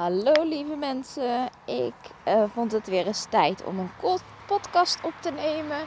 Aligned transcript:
Hallo 0.00 0.42
lieve 0.44 0.76
mensen, 0.76 1.50
ik 1.64 1.94
uh, 2.28 2.44
vond 2.54 2.72
het 2.72 2.86
weer 2.86 3.06
eens 3.06 3.26
tijd 3.30 3.64
om 3.64 3.78
een 3.78 3.90
podcast 4.46 4.98
op 5.04 5.12
te 5.20 5.30
nemen. 5.30 5.78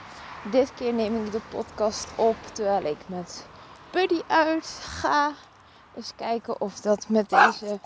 Dit 0.51 0.73
keer 0.73 0.93
neem 0.93 1.25
ik 1.25 1.31
de 1.31 1.41
podcast 1.49 2.07
op 2.15 2.35
terwijl 2.51 2.85
ik 2.85 2.97
met 3.05 3.45
Buddy 3.91 4.21
uit 4.27 4.65
ga. 4.81 5.31
Eens 5.95 6.13
kijken 6.15 6.61
of 6.61 6.79
dat 6.79 7.09
met 7.09 7.29
deze 7.29 7.79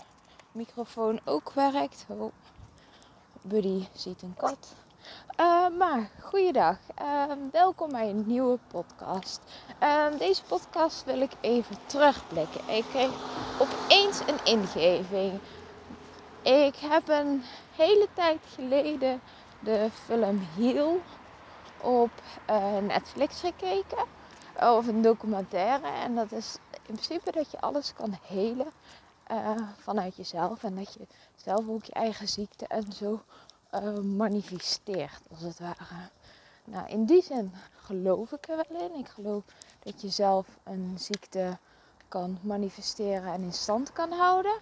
microfoon 0.52 1.20
ook 1.24 1.52
werkt. 1.52 2.06
Oh, 2.08 2.32
Buddy 3.42 3.86
ziet 3.92 4.22
een 4.22 4.34
kat. 4.36 4.74
Uh, 5.40 5.68
maar 5.78 6.10
goeiedag, 6.20 6.76
uh, 7.02 7.22
welkom 7.52 7.90
bij 7.90 8.08
een 8.08 8.24
nieuwe 8.26 8.58
podcast. 8.66 9.40
Uh, 9.82 10.04
deze 10.18 10.42
podcast 10.42 11.04
wil 11.04 11.20
ik 11.20 11.32
even 11.40 11.76
terugblikken. 11.86 12.60
Ik 12.66 12.84
kreeg 12.90 13.10
opeens 13.58 14.20
een 14.20 14.44
ingeving. 14.44 15.40
Ik 16.42 16.76
heb 16.76 17.08
een 17.08 17.42
hele 17.76 18.08
tijd 18.14 18.38
geleden 18.54 19.20
de 19.60 19.88
film 20.04 20.38
Heel 20.56 21.00
op 21.80 22.10
uh, 22.50 22.78
Netflix 22.78 23.40
gekeken. 23.40 24.04
Of 24.60 24.86
een 24.86 25.02
documentaire. 25.02 25.86
En 25.86 26.14
dat 26.14 26.32
is 26.32 26.56
in 26.72 26.94
principe 26.94 27.32
dat 27.32 27.50
je 27.50 27.60
alles 27.60 27.94
kan 27.94 28.18
helen 28.22 28.72
uh, 29.30 29.50
vanuit 29.76 30.16
jezelf. 30.16 30.64
En 30.64 30.74
dat 30.74 30.94
je 30.94 31.06
zelf 31.36 31.68
ook 31.68 31.84
je 31.84 31.92
eigen 31.92 32.28
ziekte 32.28 32.66
en 32.66 32.92
zo 32.92 33.22
uh, 33.74 33.98
manifesteert, 33.98 35.20
als 35.30 35.42
het 35.42 35.58
ware. 35.58 36.08
Nou, 36.64 36.88
in 36.88 37.04
die 37.04 37.22
zin 37.22 37.54
geloof 37.76 38.32
ik 38.32 38.48
er 38.48 38.56
wel 38.68 38.80
in. 38.80 38.98
Ik 38.98 39.08
geloof 39.08 39.42
dat 39.82 40.00
je 40.02 40.08
zelf 40.08 40.46
een 40.64 40.94
ziekte 40.98 41.58
kan 42.08 42.38
manifesteren 42.42 43.32
en 43.32 43.42
in 43.42 43.52
stand 43.52 43.92
kan 43.92 44.12
houden. 44.12 44.54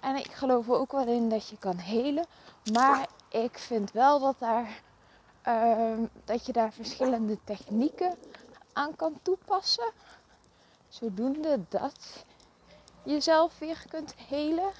En 0.00 0.16
ik 0.16 0.32
geloof 0.32 0.70
ook 0.70 0.92
wel 0.92 1.06
in 1.06 1.28
dat 1.28 1.48
je 1.48 1.58
kan 1.58 1.76
helen. 1.76 2.26
Maar 2.72 3.08
ik 3.28 3.58
vind 3.58 3.92
wel 3.92 4.20
dat, 4.20 4.38
daar, 4.38 4.82
uh, 5.48 5.98
dat 6.24 6.46
je 6.46 6.52
daar 6.52 6.72
verschillende 6.72 7.38
technieken 7.44 8.14
aan 8.72 8.96
kan 8.96 9.18
toepassen. 9.22 9.92
Zodoende 10.88 11.60
dat 11.68 12.24
je 13.02 13.12
jezelf 13.12 13.58
weer 13.58 13.84
kunt 13.90 14.14
helen. 14.28 14.70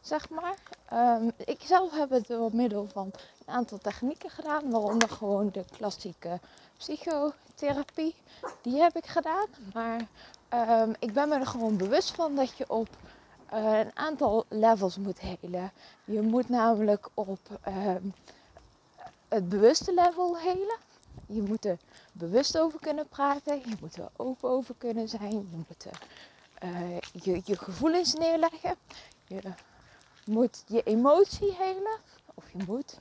Zeg 0.00 0.28
maar. 0.30 0.56
Um, 0.92 1.30
ik 1.36 1.60
zelf 1.62 1.92
heb 1.92 2.10
het 2.10 2.26
door 2.26 2.50
middel 2.52 2.88
van 2.92 3.10
een 3.46 3.54
aantal 3.54 3.78
technieken 3.78 4.30
gedaan. 4.30 4.70
Waaronder 4.70 5.10
gewoon 5.10 5.50
de 5.52 5.64
klassieke 5.76 6.40
psychotherapie. 6.76 8.14
Die 8.62 8.80
heb 8.80 8.96
ik 8.96 9.06
gedaan. 9.06 9.46
Maar 9.74 10.06
um, 10.80 10.94
ik 10.98 11.12
ben 11.12 11.28
me 11.28 11.34
er 11.34 11.46
gewoon 11.46 11.76
bewust 11.76 12.10
van 12.10 12.34
dat 12.34 12.56
je 12.56 12.70
op 12.70 12.88
uh, 13.54 13.78
een 13.78 13.96
aantal 13.96 14.44
levels 14.48 14.96
moet 14.96 15.20
helen. 15.20 15.72
Je 16.04 16.20
moet 16.20 16.48
namelijk 16.48 17.08
op 17.14 17.38
uh, 17.68 17.94
het 19.28 19.48
bewuste 19.48 19.94
level 19.94 20.38
helen. 20.38 20.76
Je 21.26 21.42
moet 21.42 21.64
er 21.64 21.78
bewust 22.12 22.58
over 22.58 22.80
kunnen 22.80 23.08
praten. 23.08 23.58
Je 23.58 23.76
moet 23.80 23.96
er 23.96 24.08
open 24.16 24.48
over 24.48 24.74
kunnen 24.78 25.08
zijn. 25.08 25.30
Je 25.30 25.62
moet 25.66 25.84
er, 25.84 26.00
uh, 26.64 26.98
je, 27.12 27.40
je 27.44 27.56
gevoelens 27.56 28.14
neerleggen. 28.14 28.76
Je 29.26 29.40
moet 30.24 30.62
je 30.66 30.82
emotie 30.82 31.54
helen. 31.58 31.98
Of 32.34 32.50
je 32.52 32.64
moet. 32.66 32.98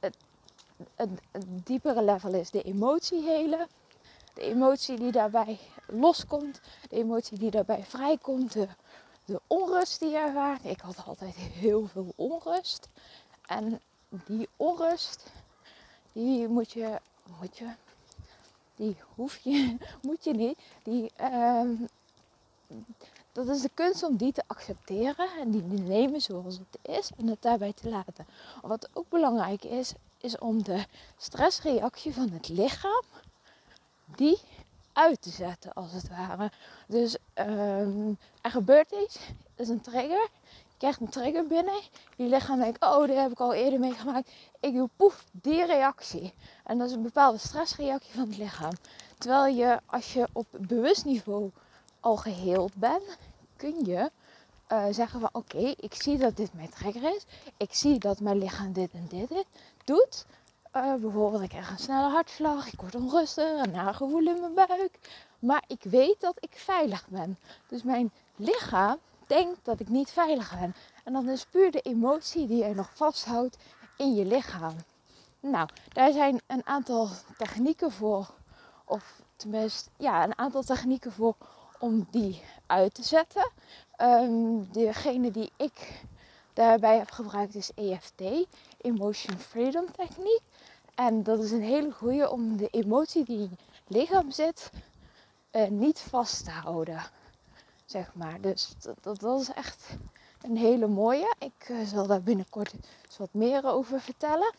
Het, 0.00 0.16
het, 0.94 1.08
het 1.30 1.66
diepere 1.66 2.02
level 2.02 2.34
is 2.34 2.50
de 2.50 2.62
emotie 2.62 3.22
helen. 3.22 3.66
De 4.34 4.40
emotie 4.40 4.96
die 4.96 5.12
daarbij 5.12 5.58
loskomt. 5.86 6.60
De 6.88 6.96
emotie 6.96 7.38
die 7.38 7.50
daarbij 7.50 7.84
vrijkomt. 7.84 8.52
De 8.52 8.68
de 9.26 9.40
onrust 9.46 10.00
die 10.00 10.10
je 10.10 10.16
ervaart. 10.16 10.64
Ik 10.64 10.80
had 10.80 11.04
altijd 11.06 11.34
heel 11.34 11.86
veel 11.86 12.12
onrust. 12.16 12.88
En 13.46 13.80
die 14.08 14.48
onrust, 14.56 15.32
die 16.12 16.48
moet 16.48 16.72
je, 16.72 17.00
moet 17.40 17.58
je, 17.58 17.74
die 18.76 18.96
hoef 19.14 19.36
je, 19.36 19.76
moet 20.02 20.24
je 20.24 20.32
niet. 20.32 20.58
Die, 20.82 21.12
uh, 21.20 21.70
dat 23.32 23.48
is 23.48 23.60
de 23.60 23.70
kunst 23.74 24.02
om 24.02 24.16
die 24.16 24.32
te 24.32 24.42
accepteren 24.46 25.28
en 25.40 25.50
die 25.50 25.68
te 25.68 25.82
nemen 25.82 26.20
zoals 26.20 26.58
het 26.58 26.96
is 26.96 27.10
en 27.16 27.26
het 27.26 27.42
daarbij 27.42 27.72
te 27.72 27.88
laten. 27.88 28.26
Wat 28.62 28.88
ook 28.92 29.08
belangrijk 29.08 29.64
is, 29.64 29.92
is 30.18 30.38
om 30.38 30.62
de 30.62 30.84
stressreactie 31.16 32.14
van 32.14 32.30
het 32.30 32.48
lichaam, 32.48 33.04
die 34.04 34.40
uit 34.96 35.22
te 35.22 35.30
zetten, 35.30 35.72
als 35.72 35.92
het 35.92 36.08
ware. 36.08 36.50
Dus 36.86 37.16
um, 37.34 38.18
er 38.40 38.50
gebeurt 38.50 38.90
iets, 38.90 39.18
dat 39.54 39.66
is 39.66 39.68
een 39.68 39.80
trigger. 39.80 40.28
Je 40.68 40.76
krijgt 40.78 41.00
een 41.00 41.08
trigger 41.08 41.46
binnen. 41.46 41.80
Je 42.16 42.24
lichaam 42.24 42.58
denkt, 42.58 42.84
oh, 42.84 43.06
dit 43.06 43.16
heb 43.16 43.30
ik 43.30 43.40
al 43.40 43.54
eerder 43.54 43.78
meegemaakt. 43.78 44.30
Ik 44.60 44.74
doe 44.74 44.88
poef, 44.96 45.24
die 45.30 45.66
reactie. 45.66 46.34
En 46.64 46.78
dat 46.78 46.88
is 46.88 46.94
een 46.94 47.02
bepaalde 47.02 47.38
stressreactie 47.38 48.14
van 48.14 48.28
het 48.28 48.36
lichaam. 48.36 48.72
Terwijl 49.18 49.54
je, 49.54 49.80
als 49.86 50.12
je 50.12 50.28
op 50.32 50.46
bewust 50.50 51.04
niveau 51.04 51.50
al 52.00 52.16
geheeld 52.16 52.74
bent, 52.74 53.18
kun 53.56 53.84
je 53.84 54.10
uh, 54.72 54.84
zeggen 54.90 55.20
van, 55.20 55.28
oké, 55.32 55.74
ik 55.76 55.94
zie 55.94 56.18
dat 56.18 56.36
dit 56.36 56.54
mijn 56.54 56.70
trigger 56.70 57.14
is. 57.14 57.24
Ik 57.56 57.74
zie 57.74 57.98
dat 57.98 58.20
mijn 58.20 58.38
lichaam 58.38 58.72
dit 58.72 58.92
en 58.92 59.06
dit 59.08 59.44
doet. 59.84 60.26
Bijvoorbeeld, 60.82 61.42
ik 61.42 61.48
krijg 61.48 61.70
een 61.70 61.78
snelle 61.78 62.10
hartslag, 62.10 62.72
ik 62.72 62.80
word 62.80 62.94
onrustig, 62.94 63.64
een 63.64 63.70
nagevoel 63.70 64.26
in 64.26 64.40
mijn 64.40 64.54
buik. 64.54 64.98
Maar 65.38 65.64
ik 65.66 65.82
weet 65.82 66.20
dat 66.20 66.36
ik 66.40 66.52
veilig 66.52 67.06
ben. 67.08 67.38
Dus 67.68 67.82
mijn 67.82 68.12
lichaam 68.36 68.98
denkt 69.26 69.58
dat 69.62 69.80
ik 69.80 69.88
niet 69.88 70.10
veilig 70.10 70.58
ben. 70.58 70.74
En 71.04 71.12
dan 71.12 71.28
is 71.28 71.44
puur 71.44 71.70
de 71.70 71.80
emotie 71.80 72.46
die 72.46 72.64
je 72.64 72.74
nog 72.74 72.90
vasthoudt 72.94 73.56
in 73.96 74.14
je 74.14 74.24
lichaam. 74.24 74.74
Nou, 75.40 75.68
daar 75.92 76.12
zijn 76.12 76.40
een 76.46 76.66
aantal 76.66 77.08
technieken 77.38 77.92
voor. 77.92 78.30
Of 78.84 79.20
tenminste, 79.36 79.90
ja, 79.96 80.24
een 80.24 80.38
aantal 80.38 80.62
technieken 80.62 81.12
voor 81.12 81.34
om 81.78 82.06
die 82.10 82.42
uit 82.66 82.94
te 82.94 83.02
zetten. 83.02 83.50
Um, 84.00 84.72
degene 84.72 85.30
die 85.30 85.52
ik 85.56 86.04
daarbij 86.56 86.98
heb 86.98 87.10
gebruikt 87.10 87.54
is 87.54 87.70
EFT, 87.74 88.22
Emotion 88.80 89.38
Freedom 89.38 89.92
Techniek. 89.92 90.40
En 90.94 91.22
dat 91.22 91.42
is 91.42 91.50
een 91.50 91.62
hele 91.62 91.90
goede 91.90 92.30
om 92.30 92.56
de 92.56 92.68
emotie 92.68 93.24
die 93.24 93.38
in 93.38 93.50
je 93.50 93.56
lichaam 93.86 94.30
zit 94.30 94.70
uh, 95.52 95.68
niet 95.68 96.00
vast 96.00 96.44
te 96.44 96.50
houden. 96.50 97.02
Zeg 97.84 98.14
maar. 98.14 98.40
Dus 98.40 98.74
dat, 99.00 99.20
dat, 99.20 99.40
is 99.40 99.52
echt 99.52 99.96
een 100.42 100.56
hele 100.56 100.86
mooie. 100.86 101.34
Ik 101.38 101.68
uh, 101.68 101.86
zal 101.86 102.06
daar 102.06 102.22
binnenkort 102.22 102.72
eens 102.72 103.16
wat 103.16 103.32
meer 103.32 103.64
over 103.64 104.00
vertellen. 104.00 104.54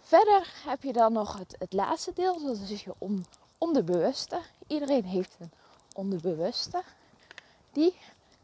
Verder 0.00 0.52
heb 0.64 0.82
je 0.82 0.92
dan 0.92 1.12
nog 1.12 1.38
het, 1.38 1.56
het 1.58 1.72
laatste 1.72 2.12
deel, 2.14 2.44
dat 2.44 2.58
is 2.58 2.84
je 2.84 2.94
on, 2.98 3.26
onderbewuste. 3.58 4.40
Iedereen 4.66 5.04
heeft 5.04 5.36
een 5.38 5.52
onderbewuste. 5.94 6.82
Die 7.72 7.94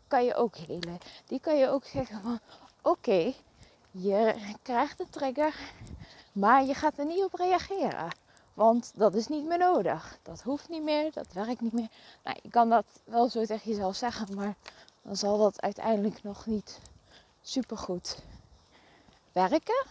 kan 0.09 0.25
je 0.25 0.35
ook 0.35 0.57
helen. 0.57 0.99
Die 1.27 1.41
kan 1.41 1.57
je 1.57 1.69
ook 1.69 1.85
zeggen 1.85 2.23
van 2.23 2.41
oké, 2.83 3.35
je 3.91 4.35
krijgt 4.63 5.01
een 5.01 5.11
trigger 5.11 5.55
maar 6.39 6.65
je 6.65 6.75
gaat 6.75 6.99
er 6.99 7.07
niet 7.07 7.25
op 7.25 7.35
reageren. 7.35 8.09
Want 8.55 8.93
dat 8.95 9.15
is 9.15 9.27
niet 9.27 9.45
meer 9.45 9.59
nodig. 9.59 10.19
Dat 10.23 10.43
hoeft 10.43 10.69
niet 10.69 10.83
meer, 10.83 11.13
dat 11.13 11.33
werkt 11.33 11.61
niet 11.61 11.73
meer. 11.73 11.89
Nou, 12.25 12.37
je 12.43 12.51
kan 12.51 12.69
dat 12.69 12.85
wel 13.05 13.29
zo 13.29 13.45
tegen 13.45 13.71
jezelf 13.71 13.97
zeggen, 13.97 14.35
maar 14.35 14.55
dan 15.03 15.17
zal 15.17 15.39
dat 15.39 15.61
uiteindelijk 15.61 16.23
nog 16.23 16.47
niet 16.47 16.81
super 17.43 17.79
goed 17.79 18.23
werken. 19.33 19.87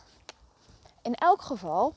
In 1.01 1.15
elk 1.15 1.41
geval 1.41 1.95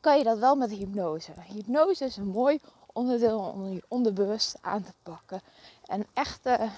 kan 0.00 0.18
je 0.18 0.24
dat 0.24 0.38
wel 0.38 0.56
met 0.56 0.70
hypnose. 0.70 1.32
Hypnose 1.46 2.04
is 2.04 2.16
een 2.16 2.28
mooi 2.28 2.60
onderdeel 2.96 3.38
om 3.38 3.72
je 3.72 3.82
onderbewust 3.88 4.58
aan 4.60 4.82
te 4.82 4.92
pakken. 5.02 5.40
En 5.84 6.06
echte, 6.12 6.70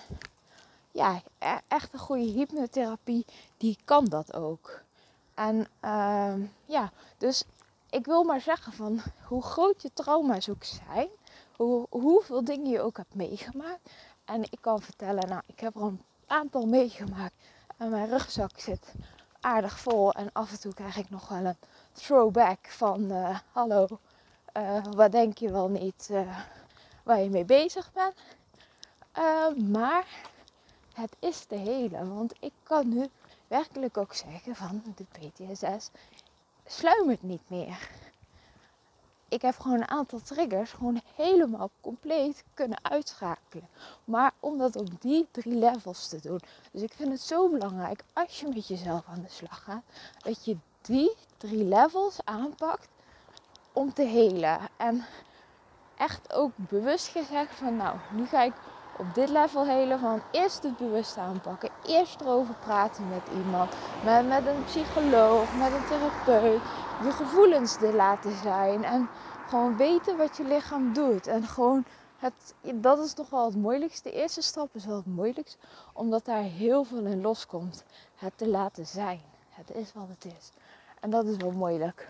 ja, 0.90 1.22
e-, 1.38 1.60
echte 1.68 1.98
goede 1.98 2.30
hypnotherapie, 2.30 3.24
die 3.56 3.78
kan 3.84 4.04
dat 4.04 4.34
ook. 4.34 4.82
En 5.34 5.68
uh, 5.84 6.34
ja, 6.64 6.90
dus 7.18 7.44
ik 7.90 8.06
wil 8.06 8.24
maar 8.24 8.40
zeggen 8.40 8.72
van 8.72 9.00
hoe 9.26 9.42
groot 9.42 9.82
je 9.82 9.90
trauma's 9.92 10.48
ook 10.48 10.64
zijn, 10.64 11.08
hoe, 11.56 11.86
hoeveel 11.90 12.44
dingen 12.44 12.70
je 12.70 12.80
ook 12.80 12.96
hebt 12.96 13.14
meegemaakt. 13.14 13.90
En 14.24 14.42
ik 14.42 14.58
kan 14.60 14.82
vertellen, 14.82 15.28
nou, 15.28 15.42
ik 15.46 15.60
heb 15.60 15.74
er 15.74 15.82
een 15.82 16.02
aantal 16.26 16.66
meegemaakt. 16.66 17.34
En 17.76 17.90
mijn 17.90 18.08
rugzak 18.08 18.60
zit 18.60 18.94
aardig 19.40 19.78
vol. 19.78 20.12
En 20.12 20.30
af 20.32 20.50
en 20.50 20.60
toe 20.60 20.74
krijg 20.74 20.96
ik 20.96 21.10
nog 21.10 21.28
wel 21.28 21.44
een 21.44 21.56
throwback 21.92 22.68
van 22.68 23.12
uh, 23.12 23.38
hallo, 23.52 23.86
uh, 24.56 24.84
wat 24.84 25.12
denk 25.12 25.38
je 25.38 25.50
wel 25.50 25.68
niet 25.68 26.08
uh, 26.10 26.38
waar 27.02 27.20
je 27.20 27.30
mee 27.30 27.44
bezig 27.44 27.90
bent. 27.92 28.14
maar 29.70 30.06
het 30.92 31.16
is 31.18 31.46
de 31.46 31.56
hele, 31.56 32.14
want 32.14 32.34
ik 32.40 32.52
kan 32.62 32.88
nu 32.88 33.08
werkelijk 33.48 33.96
ook 33.96 34.14
zeggen 34.14 34.56
van 34.56 34.82
de 34.96 35.04
PTSS 35.04 35.90
sluimert 36.66 37.22
niet 37.22 37.42
meer. 37.46 37.90
ik 39.28 39.42
heb 39.42 39.58
gewoon 39.58 39.80
een 39.80 39.88
aantal 39.88 40.20
triggers 40.22 40.72
gewoon 40.72 41.00
helemaal 41.14 41.70
compleet 41.80 42.44
kunnen 42.54 42.78
uitschakelen. 42.82 43.68
Maar 44.04 44.32
om 44.40 44.58
dat 44.58 44.76
op 44.76 45.00
die 45.00 45.26
drie 45.30 45.54
levels 45.54 46.08
te 46.08 46.20
doen. 46.20 46.40
Dus 46.72 46.82
ik 46.82 46.92
vind 46.92 47.12
het 47.12 47.20
zo 47.20 47.48
belangrijk 47.48 48.04
als 48.12 48.40
je 48.40 48.48
met 48.48 48.68
jezelf 48.68 49.04
aan 49.08 49.22
de 49.22 49.32
slag 49.32 49.62
gaat, 49.62 49.82
dat 50.18 50.44
je 50.44 50.56
die 50.80 51.14
drie 51.36 51.64
levels 51.64 52.18
aanpakt 52.24 52.88
om 53.78 53.92
te 53.92 54.02
helen. 54.02 54.58
En 54.76 55.04
echt 55.96 56.32
ook 56.32 56.50
bewust 56.54 57.08
gezegd 57.08 57.54
van 57.54 57.76
nou, 57.76 57.96
nu 58.10 58.26
ga 58.26 58.42
ik 58.42 58.52
op 58.98 59.14
dit 59.14 59.28
level 59.28 59.66
helen 59.66 59.98
van 59.98 60.22
eerst 60.30 60.62
het 60.62 60.76
bewust 60.76 61.16
aanpakken. 61.16 61.70
Eerst 61.86 62.20
erover 62.20 62.54
praten 62.54 63.08
met 63.08 63.22
iemand. 63.36 63.74
Met, 64.04 64.28
met 64.28 64.46
een 64.46 64.64
psycholoog, 64.64 65.54
met 65.58 65.72
een 65.72 65.86
therapeut. 65.86 66.60
Je 67.02 67.10
gevoelens 67.10 67.76
er 67.76 67.94
laten 67.94 68.36
zijn. 68.42 68.84
En 68.84 69.08
gewoon 69.48 69.76
weten 69.76 70.16
wat 70.16 70.36
je 70.36 70.44
lichaam 70.44 70.92
doet. 70.92 71.26
En 71.26 71.42
gewoon 71.42 71.84
het, 72.16 72.54
dat 72.74 72.98
is 72.98 73.12
toch 73.12 73.30
wel 73.30 73.44
het 73.44 73.56
moeilijkste. 73.56 74.08
De 74.08 74.14
eerste 74.14 74.42
stap 74.42 74.74
is 74.74 74.86
wel 74.86 74.96
het 74.96 75.06
moeilijkst. 75.06 75.58
Omdat 75.92 76.24
daar 76.24 76.42
heel 76.42 76.84
veel 76.84 77.04
in 77.04 77.20
loskomt. 77.20 77.84
Het 78.14 78.32
te 78.36 78.48
laten 78.48 78.86
zijn. 78.86 79.20
Het 79.48 79.70
is 79.70 79.92
wat 79.94 80.08
het 80.08 80.32
is. 80.38 80.50
En 81.00 81.10
dat 81.10 81.24
is 81.24 81.36
wel 81.36 81.52
moeilijk. 81.52 82.08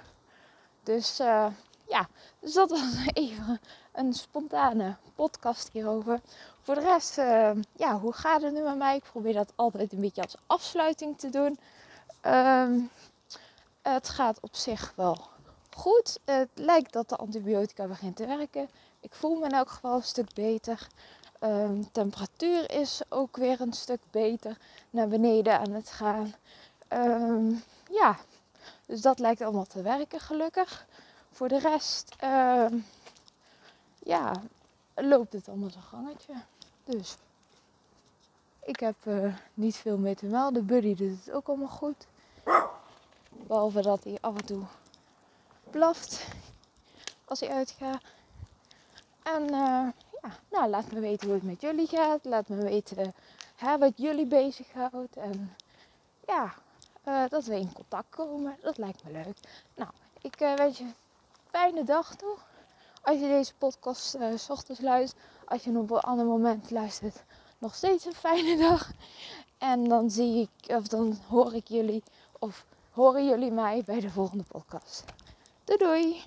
Dus 0.88 1.20
uh, 1.20 1.46
ja, 1.86 2.08
dus 2.40 2.52
dat 2.52 2.70
was 2.70 2.80
even 3.12 3.60
een 3.92 4.12
spontane 4.12 4.96
podcast 5.14 5.68
hierover. 5.72 6.20
Voor 6.62 6.74
de 6.74 6.80
rest, 6.80 7.18
uh, 7.18 7.50
ja, 7.76 7.98
hoe 7.98 8.12
gaat 8.12 8.42
het 8.42 8.52
nu 8.52 8.62
met 8.62 8.76
mij? 8.76 8.96
Ik 8.96 9.02
probeer 9.02 9.32
dat 9.32 9.52
altijd 9.54 9.92
een 9.92 10.00
beetje 10.00 10.22
als 10.22 10.36
afsluiting 10.46 11.18
te 11.18 11.30
doen. 11.30 11.58
Um, 12.26 12.90
het 13.82 14.08
gaat 14.08 14.40
op 14.40 14.56
zich 14.56 14.92
wel 14.96 15.18
goed. 15.70 16.18
Het 16.24 16.48
lijkt 16.54 16.92
dat 16.92 17.08
de 17.08 17.16
antibiotica 17.16 17.86
begint 17.86 18.16
te 18.16 18.26
werken. 18.26 18.68
Ik 19.00 19.14
voel 19.14 19.38
me 19.38 19.44
in 19.44 19.52
elk 19.52 19.70
geval 19.70 19.96
een 19.96 20.02
stuk 20.02 20.34
beter. 20.34 20.86
Um, 21.40 21.92
temperatuur 21.92 22.70
is 22.70 23.00
ook 23.08 23.36
weer 23.36 23.60
een 23.60 23.72
stuk 23.72 24.00
beter 24.10 24.58
naar 24.90 25.08
beneden 25.08 25.58
aan 25.58 25.72
het 25.72 25.90
gaan. 25.90 26.34
Um, 26.92 27.62
ja, 27.90 28.16
dus 28.88 29.00
dat 29.00 29.18
lijkt 29.18 29.40
allemaal 29.40 29.66
te 29.66 29.82
werken, 29.82 30.20
gelukkig. 30.20 30.86
Voor 31.30 31.48
de 31.48 31.58
rest, 31.58 32.14
uh, 32.24 32.66
ja, 33.98 34.32
loopt 34.94 35.32
het 35.32 35.48
allemaal 35.48 35.70
zijn 35.70 35.84
gangetje. 35.84 36.34
Dus 36.84 37.16
ik 38.62 38.80
heb 38.80 38.96
uh, 39.04 39.34
niet 39.54 39.76
veel 39.76 39.98
meer 39.98 40.16
te 40.16 40.26
melden. 40.26 40.66
Buddy 40.66 40.94
doet 40.94 41.24
het 41.24 41.34
ook 41.34 41.48
allemaal 41.48 41.68
goed. 41.68 42.06
Behalve 43.28 43.82
dat 43.82 44.04
hij 44.04 44.18
af 44.20 44.36
en 44.36 44.44
toe 44.44 44.62
blaft 45.70 46.26
als 47.24 47.40
hij 47.40 47.48
uitgaat. 47.48 48.02
En 49.22 49.42
uh, 49.42 49.88
ja, 50.22 50.38
nou, 50.50 50.68
laat 50.68 50.92
me 50.92 51.00
weten 51.00 51.26
hoe 51.26 51.36
het 51.36 51.46
met 51.46 51.60
jullie 51.60 51.86
gaat. 51.86 52.24
Laat 52.24 52.48
me 52.48 52.56
weten 52.56 53.14
hè, 53.56 53.78
wat 53.78 53.92
jullie 53.96 54.26
bezighoudt. 54.26 55.16
En 55.16 55.54
ja, 56.26 56.54
uh, 57.08 57.28
dat 57.28 57.44
we 57.44 57.58
in 57.58 57.72
contact 57.72 58.08
komen. 58.10 58.56
Dat 58.62 58.78
lijkt 58.78 59.04
me 59.04 59.10
leuk. 59.12 59.36
Nou, 59.74 59.90
ik 60.20 60.40
uh, 60.40 60.54
wens 60.54 60.78
je 60.78 60.84
een 60.84 60.94
fijne 61.50 61.84
dag 61.84 62.16
toe. 62.16 62.36
Als 63.02 63.18
je 63.18 63.28
deze 63.28 63.54
podcast 63.54 64.14
uh, 64.14 64.36
s 64.36 64.50
ochtends 64.50 64.80
luistert. 64.80 65.22
Als 65.44 65.64
je 65.64 65.78
op 65.78 65.90
een 65.90 66.00
ander 66.00 66.26
moment 66.26 66.70
luistert. 66.70 67.24
Nog 67.58 67.74
steeds 67.74 68.04
een 68.04 68.14
fijne 68.14 68.56
dag. 68.56 68.90
En 69.58 69.84
dan 69.84 70.10
zie 70.10 70.40
ik, 70.40 70.76
of 70.76 70.88
dan 70.88 71.18
hoor 71.28 71.54
ik 71.54 71.68
jullie, 71.68 72.02
of 72.38 72.64
horen 72.90 73.26
jullie 73.26 73.50
mij 73.50 73.82
bij 73.86 74.00
de 74.00 74.10
volgende 74.10 74.44
podcast. 74.44 75.04
Doei 75.64 75.78
doei! 75.78 76.22